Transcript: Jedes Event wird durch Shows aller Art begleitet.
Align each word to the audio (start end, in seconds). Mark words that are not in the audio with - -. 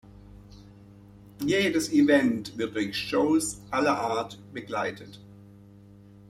Jedes 1.45 1.91
Event 1.93 2.57
wird 2.57 2.73
durch 2.73 2.97
Shows 2.97 3.61
aller 3.69 3.95
Art 3.99 4.39
begleitet. 4.51 5.19